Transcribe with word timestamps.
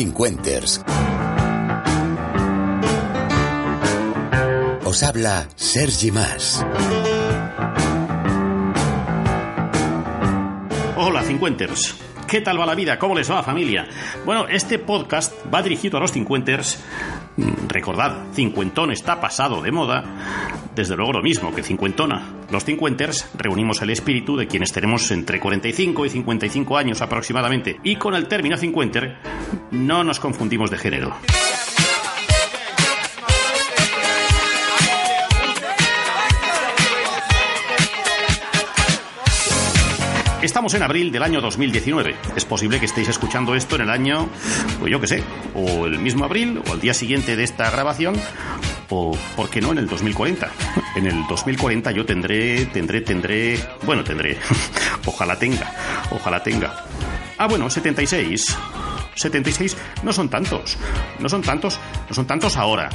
Cincuenters. 0.00 0.80
Os 4.84 5.02
habla 5.02 5.46
Sergi 5.56 6.10
Más. 6.10 6.64
Hola, 10.96 11.22
Cincuenters. 11.22 11.99
¿Qué 12.30 12.40
tal 12.40 12.60
va 12.60 12.64
la 12.64 12.76
vida? 12.76 12.96
¿Cómo 12.96 13.16
les 13.16 13.28
va, 13.28 13.42
familia? 13.42 13.88
Bueno, 14.24 14.46
este 14.46 14.78
podcast 14.78 15.34
va 15.52 15.62
dirigido 15.62 15.96
a 15.96 16.00
los 16.00 16.12
cincuenters. 16.12 16.80
Mm, 17.36 17.66
Recordad, 17.66 18.18
cincuentón 18.34 18.92
está 18.92 19.20
pasado 19.20 19.60
de 19.60 19.72
moda. 19.72 20.04
Desde 20.72 20.96
luego 20.96 21.14
lo 21.14 21.22
mismo 21.22 21.52
que 21.52 21.64
cincuentona. 21.64 22.22
Los 22.52 22.64
cincuenters 22.64 23.28
reunimos 23.36 23.82
el 23.82 23.90
espíritu 23.90 24.36
de 24.36 24.46
quienes 24.46 24.72
tenemos 24.72 25.10
entre 25.10 25.40
45 25.40 26.06
y 26.06 26.08
55 26.08 26.76
años 26.78 27.02
aproximadamente. 27.02 27.80
Y 27.82 27.96
con 27.96 28.14
el 28.14 28.28
término 28.28 28.56
cincuenter 28.56 29.16
no 29.72 30.04
nos 30.04 30.20
confundimos 30.20 30.70
de 30.70 30.78
género. 30.78 31.16
Estamos 40.42 40.72
en 40.72 40.82
abril 40.82 41.12
del 41.12 41.22
año 41.22 41.42
2019. 41.42 42.16
Es 42.34 42.46
posible 42.46 42.80
que 42.80 42.86
estéis 42.86 43.08
escuchando 43.08 43.54
esto 43.54 43.76
en 43.76 43.82
el 43.82 43.90
año, 43.90 44.26
pues 44.78 44.90
yo 44.90 44.98
qué 44.98 45.06
sé, 45.06 45.24
o 45.54 45.84
el 45.84 45.98
mismo 45.98 46.24
abril, 46.24 46.62
o 46.66 46.72
al 46.72 46.80
día 46.80 46.94
siguiente 46.94 47.36
de 47.36 47.44
esta 47.44 47.70
grabación, 47.70 48.14
o, 48.88 49.14
¿por 49.36 49.50
qué 49.50 49.60
no, 49.60 49.72
en 49.72 49.78
el 49.78 49.86
2040? 49.86 50.50
En 50.96 51.06
el 51.06 51.26
2040 51.28 51.92
yo 51.92 52.06
tendré, 52.06 52.64
tendré, 52.66 53.02
tendré, 53.02 53.60
bueno, 53.82 54.02
tendré, 54.02 54.38
ojalá 55.04 55.38
tenga, 55.38 55.74
ojalá 56.10 56.42
tenga. 56.42 56.86
Ah, 57.36 57.46
bueno, 57.46 57.68
76. 57.68 58.56
76 59.16 59.76
no 60.02 60.12
son 60.12 60.30
tantos, 60.30 60.78
no 61.18 61.28
son 61.28 61.42
tantos, 61.42 61.78
no 62.08 62.14
son 62.14 62.26
tantos 62.26 62.56
ahora, 62.56 62.88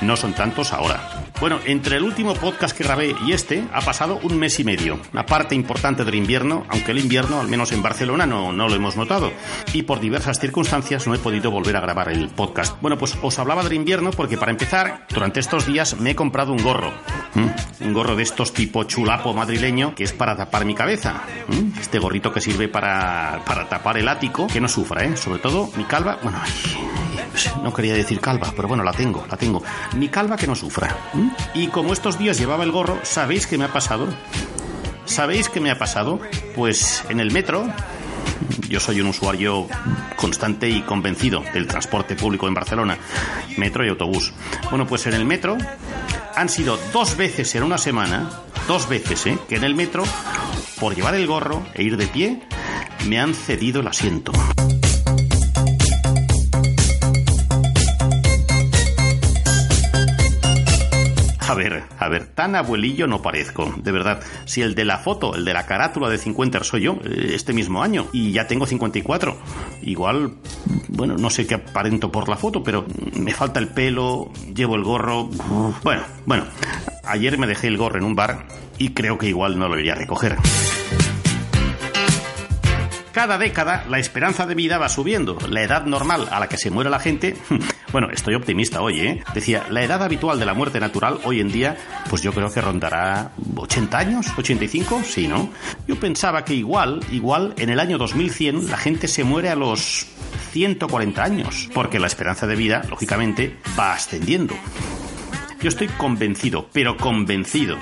no 0.00 0.16
son 0.16 0.32
tantos 0.34 0.72
ahora. 0.72 1.26
Bueno, 1.38 1.58
entre 1.66 1.96
el 1.96 2.02
último 2.02 2.32
podcast 2.34 2.76
que 2.76 2.84
grabé 2.84 3.14
y 3.26 3.32
este 3.32 3.62
ha 3.72 3.82
pasado 3.82 4.18
un 4.22 4.38
mes 4.38 4.58
y 4.58 4.64
medio, 4.64 4.98
una 5.12 5.26
parte 5.26 5.54
importante 5.54 6.02
del 6.04 6.14
invierno, 6.14 6.64
aunque 6.70 6.92
el 6.92 6.98
invierno, 6.98 7.40
al 7.40 7.48
menos 7.48 7.72
en 7.72 7.82
Barcelona, 7.82 8.26
no, 8.26 8.52
no 8.52 8.68
lo 8.68 8.74
hemos 8.74 8.96
notado. 8.96 9.30
Y 9.74 9.82
por 9.82 10.00
diversas 10.00 10.40
circunstancias 10.40 11.06
no 11.06 11.14
he 11.14 11.18
podido 11.18 11.50
volver 11.50 11.76
a 11.76 11.80
grabar 11.80 12.08
el 12.08 12.28
podcast. 12.28 12.80
Bueno, 12.80 12.96
pues 12.96 13.18
os 13.20 13.38
hablaba 13.38 13.62
del 13.62 13.74
invierno 13.74 14.10
porque 14.12 14.38
para 14.38 14.50
empezar, 14.50 15.06
durante 15.10 15.40
estos 15.40 15.66
días 15.66 16.00
me 16.00 16.12
he 16.12 16.16
comprado 16.16 16.52
un 16.52 16.62
gorro. 16.62 16.92
¿Mm? 17.34 17.84
Un 17.84 17.92
gorro 17.92 18.16
de 18.16 18.22
estos 18.22 18.54
tipo 18.54 18.84
chulapo 18.84 19.34
madrileño 19.34 19.94
que 19.94 20.04
es 20.04 20.12
para 20.14 20.36
tapar 20.36 20.64
mi 20.64 20.74
cabeza. 20.74 21.22
¿Mm? 21.48 21.78
Este 21.78 21.98
gorrito 21.98 22.32
que 22.32 22.40
sirve 22.40 22.68
para, 22.68 23.42
para 23.44 23.68
tapar 23.68 23.98
el 23.98 24.08
ático, 24.08 24.46
que 24.46 24.60
no 24.60 24.68
sufra, 24.68 25.04
¿eh? 25.04 25.16
Sobre 25.16 25.40
todo 25.40 25.68
mi 25.76 25.84
calva, 25.84 26.18
bueno, 26.22 26.38
no 27.62 27.72
quería 27.72 27.94
decir 27.94 28.20
calva, 28.20 28.52
pero 28.54 28.68
bueno, 28.68 28.82
la 28.82 28.92
tengo, 28.92 29.26
la 29.30 29.36
tengo. 29.36 29.62
Mi 29.94 30.08
calva 30.08 30.36
que 30.36 30.46
no 30.46 30.54
sufra. 30.54 30.96
Y 31.54 31.68
como 31.68 31.92
estos 31.92 32.18
días 32.18 32.38
llevaba 32.38 32.64
el 32.64 32.72
gorro, 32.72 32.98
¿sabéis 33.02 33.46
qué 33.46 33.58
me 33.58 33.64
ha 33.64 33.72
pasado? 33.72 34.08
¿Sabéis 35.04 35.48
qué 35.48 35.60
me 35.60 35.70
ha 35.70 35.78
pasado? 35.78 36.20
Pues 36.54 37.04
en 37.08 37.20
el 37.20 37.30
metro, 37.30 37.66
yo 38.68 38.80
soy 38.80 39.00
un 39.00 39.08
usuario 39.08 39.66
constante 40.16 40.68
y 40.68 40.82
convencido 40.82 41.42
del 41.52 41.66
transporte 41.66 42.16
público 42.16 42.48
en 42.48 42.54
Barcelona, 42.54 42.98
metro 43.56 43.84
y 43.84 43.88
autobús. 43.88 44.32
Bueno, 44.70 44.86
pues 44.86 45.06
en 45.06 45.14
el 45.14 45.24
metro 45.24 45.56
han 46.34 46.48
sido 46.48 46.78
dos 46.92 47.16
veces 47.16 47.54
en 47.54 47.62
una 47.62 47.78
semana, 47.78 48.28
dos 48.66 48.88
veces, 48.88 49.26
¿eh? 49.26 49.38
Que 49.48 49.56
en 49.56 49.64
el 49.64 49.74
metro, 49.74 50.04
por 50.80 50.94
llevar 50.94 51.14
el 51.14 51.26
gorro 51.26 51.64
e 51.74 51.82
ir 51.82 51.96
de 51.96 52.06
pie, 52.06 52.42
me 53.06 53.20
han 53.20 53.34
cedido 53.34 53.80
el 53.80 53.88
asiento. 53.88 54.32
A 61.48 61.54
ver, 61.54 61.84
a 61.98 62.08
ver, 62.08 62.26
tan 62.26 62.56
abuelillo 62.56 63.06
no 63.06 63.22
parezco, 63.22 63.72
de 63.78 63.92
verdad. 63.92 64.20
Si 64.46 64.62
el 64.62 64.74
de 64.74 64.84
la 64.84 64.98
foto, 64.98 65.36
el 65.36 65.44
de 65.44 65.54
la 65.54 65.64
carátula 65.64 66.08
de 66.08 66.18
50 66.18 66.64
soy 66.64 66.82
yo, 66.82 66.98
eh, 67.04 67.30
este 67.34 67.52
mismo 67.52 67.84
año, 67.84 68.06
y 68.12 68.32
ya 68.32 68.48
tengo 68.48 68.66
54. 68.66 69.36
Igual, 69.82 70.32
bueno, 70.88 71.16
no 71.16 71.30
sé 71.30 71.46
qué 71.46 71.54
aparento 71.54 72.10
por 72.10 72.28
la 72.28 72.36
foto, 72.36 72.64
pero 72.64 72.84
me 73.14 73.32
falta 73.32 73.60
el 73.60 73.68
pelo, 73.68 74.32
llevo 74.54 74.74
el 74.74 74.82
gorro. 74.82 75.28
Bueno, 75.84 76.02
bueno, 76.24 76.44
ayer 77.04 77.38
me 77.38 77.46
dejé 77.46 77.68
el 77.68 77.76
gorro 77.76 77.98
en 77.98 78.04
un 78.04 78.16
bar 78.16 78.46
y 78.78 78.90
creo 78.90 79.16
que 79.16 79.28
igual 79.28 79.56
no 79.56 79.68
lo 79.68 79.78
iría 79.78 79.92
a 79.92 79.96
recoger 79.96 80.36
cada 83.16 83.38
década 83.38 83.82
la 83.88 83.98
esperanza 83.98 84.44
de 84.44 84.54
vida 84.54 84.76
va 84.76 84.90
subiendo. 84.90 85.38
La 85.48 85.62
edad 85.62 85.86
normal 85.86 86.28
a 86.30 86.38
la 86.38 86.50
que 86.50 86.58
se 86.58 86.70
muere 86.70 86.90
la 86.90 87.00
gente, 87.00 87.34
bueno, 87.90 88.10
estoy 88.12 88.34
optimista 88.34 88.82
hoy, 88.82 89.00
¿eh? 89.00 89.24
Decía, 89.32 89.64
la 89.70 89.82
edad 89.82 90.02
habitual 90.02 90.38
de 90.38 90.44
la 90.44 90.52
muerte 90.52 90.80
natural 90.80 91.20
hoy 91.24 91.40
en 91.40 91.50
día, 91.50 91.78
pues 92.10 92.20
yo 92.20 92.34
creo 92.34 92.52
que 92.52 92.60
rondará 92.60 93.30
80 93.54 93.98
años, 93.98 94.26
85, 94.36 95.00
sí, 95.02 95.28
¿no? 95.28 95.48
Yo 95.88 95.98
pensaba 95.98 96.44
que 96.44 96.52
igual, 96.52 97.00
igual 97.10 97.54
en 97.56 97.70
el 97.70 97.80
año 97.80 97.96
2100 97.96 98.70
la 98.70 98.76
gente 98.76 99.08
se 99.08 99.24
muere 99.24 99.48
a 99.48 99.56
los 99.56 100.06
140 100.52 101.24
años, 101.24 101.70
porque 101.72 101.98
la 101.98 102.08
esperanza 102.08 102.46
de 102.46 102.54
vida, 102.54 102.82
lógicamente, 102.90 103.56
va 103.78 103.94
ascendiendo. 103.94 104.54
Yo 105.62 105.70
estoy 105.70 105.88
convencido, 105.88 106.68
pero 106.70 106.98
convencido, 106.98 107.78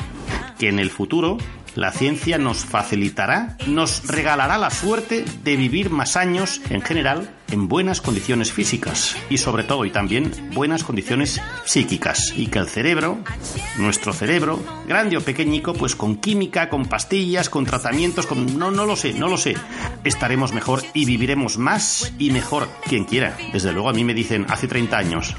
que 0.60 0.68
en 0.68 0.78
el 0.78 0.90
futuro 0.90 1.38
la 1.74 1.90
ciencia 1.90 2.38
nos 2.38 2.64
facilitará, 2.64 3.56
nos 3.66 4.06
regalará 4.06 4.58
la 4.58 4.70
suerte 4.70 5.24
de 5.42 5.56
vivir 5.56 5.90
más 5.90 6.16
años 6.16 6.60
en 6.70 6.82
general 6.82 7.30
en 7.50 7.68
buenas 7.68 8.00
condiciones 8.00 8.52
físicas 8.52 9.16
y 9.28 9.38
sobre 9.38 9.64
todo 9.64 9.84
y 9.84 9.90
también 9.90 10.32
buenas 10.54 10.82
condiciones 10.82 11.40
psíquicas 11.64 12.32
y 12.36 12.46
que 12.46 12.58
el 12.58 12.68
cerebro, 12.68 13.18
nuestro 13.78 14.12
cerebro, 14.12 14.62
grande 14.88 15.16
o 15.16 15.20
pequeñico, 15.20 15.74
pues 15.74 15.94
con 15.94 16.16
química, 16.16 16.68
con 16.68 16.86
pastillas, 16.86 17.50
con 17.50 17.64
tratamientos, 17.64 18.26
con 18.26 18.58
no 18.58 18.70
no 18.70 18.86
lo 18.86 18.96
sé, 18.96 19.12
no 19.12 19.28
lo 19.28 19.36
sé, 19.36 19.56
estaremos 20.04 20.52
mejor 20.52 20.82
y 20.94 21.04
viviremos 21.04 21.58
más 21.58 22.12
y 22.18 22.30
mejor 22.30 22.68
quien 22.88 23.04
quiera. 23.04 23.36
Desde 23.52 23.72
luego 23.72 23.88
a 23.88 23.92
mí 23.92 24.04
me 24.04 24.14
dicen 24.14 24.46
hace 24.48 24.68
30 24.68 24.96
años 24.96 25.34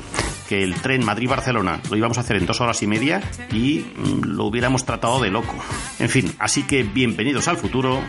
que 0.48 0.64
el 0.64 0.76
tren 0.76 1.04
Madrid-Barcelona 1.04 1.82
lo 1.90 1.98
íbamos 1.98 2.18
a 2.18 2.22
hacer 2.22 2.38
en 2.38 2.46
dos 2.46 2.62
horas 2.62 2.82
y 2.84 2.88
media 2.88 3.22
y 3.52 3.86
mm, 3.96 4.26
lo 4.26 4.46
hubiéramos 4.46 4.86
tratado 4.86 5.20
de 5.22 5.30
loco. 5.30 5.56
En 6.00 6.10
fin, 6.10 6.34
así 6.40 6.64
que 6.64 6.84
bienvenidos 6.84 7.48
al 7.48 7.58
futuro, 7.58 8.00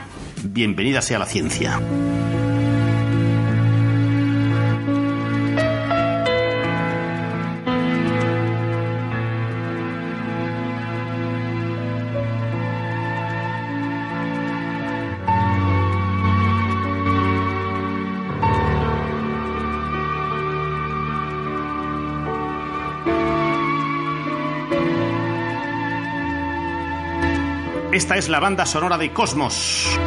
bienvenida 0.43 1.03
sea 1.03 1.19
la 1.19 1.27
ciencia. 1.27 1.81
Esta 27.97 28.19
es 28.19 28.29
la 28.29 28.41
banda 28.41 28.67
sonora 28.67 28.99
de 28.99 29.11
Cosmos. 29.11 29.99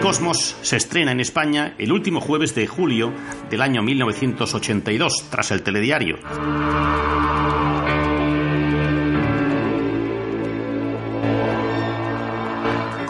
Cosmos 0.00 0.56
se 0.62 0.78
estrena 0.78 1.12
en 1.12 1.20
España 1.20 1.74
el 1.76 1.92
último 1.92 2.22
jueves 2.22 2.54
de 2.54 2.66
julio 2.66 3.12
del 3.50 3.60
año 3.60 3.82
1982, 3.82 5.26
tras 5.28 5.50
el 5.50 5.62
telediario. 5.62 6.16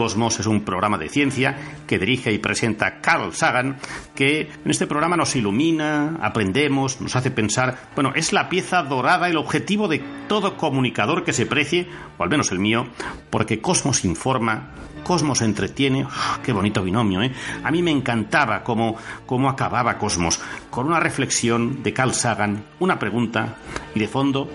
Cosmos 0.01 0.41
es 0.41 0.47
un 0.47 0.63
programa 0.63 0.97
de 0.97 1.11
ciencia 1.11 1.59
que 1.87 1.99
dirige 1.99 2.33
y 2.33 2.39
presenta 2.39 3.03
Carl 3.03 3.35
Sagan, 3.35 3.77
que 4.15 4.49
en 4.65 4.71
este 4.71 4.87
programa 4.87 5.15
nos 5.15 5.37
ilumina, 5.37 6.17
aprendemos, 6.23 7.03
nos 7.03 7.17
hace 7.17 7.31
pensar. 7.31 7.77
Bueno, 7.95 8.13
es 8.15 8.33
la 8.33 8.49
pieza 8.49 8.83
dorada, 8.83 9.29
el 9.29 9.37
objetivo 9.37 9.89
de 9.89 10.03
todo 10.27 10.57
comunicador 10.57 11.23
que 11.23 11.35
se 11.35 11.45
precie, 11.45 11.87
o 12.17 12.23
al 12.23 12.31
menos 12.31 12.51
el 12.51 12.61
mío, 12.61 12.87
porque 13.29 13.61
Cosmos 13.61 14.07
informa, 14.07 14.71
Cosmos 15.05 15.43
entretiene. 15.43 16.07
¡Qué 16.43 16.53
bonito 16.55 16.83
binomio, 16.83 17.21
¿eh? 17.21 17.33
A 17.63 17.71
mí 17.71 17.83
me 17.83 17.91
encantaba 17.91 18.63
cómo, 18.63 18.97
cómo 19.27 19.51
acababa 19.51 19.99
Cosmos, 19.99 20.41
con 20.71 20.87
una 20.87 21.01
reflexión 21.01 21.83
de 21.83 21.93
Carl 21.93 22.15
Sagan, 22.15 22.65
una 22.79 22.99
pregunta 22.99 23.57
y 23.95 24.01
de 24.01 24.09
fondo 24.09 24.49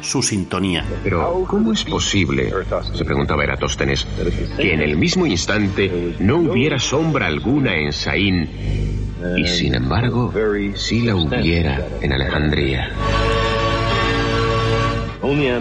su 0.00 0.22
sintonía. 0.22 0.84
Pero, 1.02 1.44
¿cómo 1.48 1.72
es 1.72 1.84
posible, 1.84 2.52
se 2.94 3.04
preguntaba 3.04 3.44
Eratóstenes, 3.44 4.06
que 4.56 4.72
en 4.72 4.82
el 4.82 4.96
mismo 4.96 5.26
instante 5.26 6.16
no 6.18 6.38
hubiera 6.38 6.78
sombra 6.78 7.26
alguna 7.26 7.76
en 7.76 7.92
Saín 7.92 8.48
y 9.36 9.46
sin 9.46 9.74
embargo 9.74 10.32
sí 10.74 11.02
la 11.02 11.16
hubiera 11.16 11.86
en 12.00 12.12
Alejandría? 12.12 12.92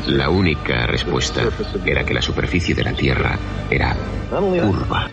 La 0.07 0.29
única 0.29 0.85
respuesta 0.85 1.41
era 1.85 2.03
que 2.03 2.13
la 2.13 2.21
superficie 2.21 2.75
de 2.75 2.83
la 2.83 2.93
Tierra 2.93 3.37
era 3.69 3.95
curva. 4.29 5.09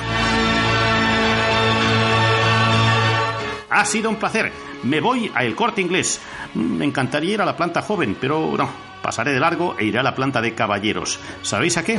Ha 3.68 3.84
sido 3.84 4.08
un 4.08 4.16
placer. 4.16 4.50
Me 4.82 5.02
voy 5.02 5.30
a 5.34 5.44
El 5.44 5.54
Corte 5.54 5.82
Inglés. 5.82 6.22
Me 6.54 6.86
encantaría 6.86 7.34
ir 7.34 7.42
a 7.42 7.44
la 7.44 7.58
planta 7.58 7.82
joven, 7.82 8.16
pero 8.18 8.56
no. 8.56 8.70
Pasaré 9.02 9.34
de 9.34 9.40
largo 9.40 9.76
e 9.78 9.84
iré 9.84 9.98
a 9.98 10.02
la 10.02 10.14
planta 10.14 10.40
de 10.40 10.54
caballeros. 10.54 11.20
¿Sabéis 11.42 11.76
a 11.76 11.84
qué? 11.84 11.98